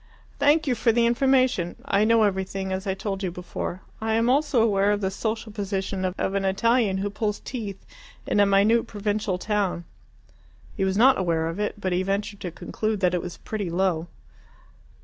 "Thank 0.39 0.65
you 0.65 0.73
for 0.73 0.91
the 0.91 1.05
information. 1.05 1.75
I 1.85 2.05
know 2.05 2.23
everything, 2.23 2.71
as 2.71 2.87
I 2.87 2.95
told 2.95 3.21
you 3.21 3.29
before. 3.29 3.81
I 4.01 4.15
am 4.15 4.31
also 4.31 4.59
aware 4.63 4.91
of 4.91 4.99
the 4.99 5.11
social 5.11 5.51
position 5.51 6.05
of 6.05 6.33
an 6.33 6.43
Italian 6.43 6.97
who 6.97 7.11
pulls 7.11 7.39
teeth 7.41 7.85
in 8.25 8.39
a 8.39 8.47
minute 8.47 8.87
provincial 8.87 9.37
town." 9.37 9.83
He 10.75 10.83
was 10.83 10.97
not 10.97 11.19
aware 11.19 11.45
of 11.45 11.59
it, 11.59 11.79
but 11.79 11.93
he 11.93 12.01
ventured 12.01 12.39
to 12.39 12.49
conclude 12.49 12.99
that 13.01 13.13
it 13.13 13.21
was 13.21 13.37
pretty, 13.37 13.69
low. 13.69 14.07